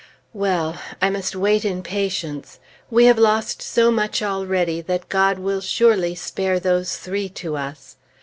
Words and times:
Well! 0.33 0.81
I 0.99 1.11
must 1.11 1.35
wait 1.35 1.63
in 1.63 1.83
patience. 1.83 2.57
We 2.89 3.05
have 3.05 3.19
lost 3.19 3.61
so 3.61 3.91
much 3.91 4.23
already 4.23 4.81
that 4.81 5.09
God 5.09 5.37
will 5.37 5.61
surely 5.61 6.15
spare 6.15 6.59
those 6.59 6.97
three 6.97 7.29
to 7.45 7.55
us. 7.55 7.97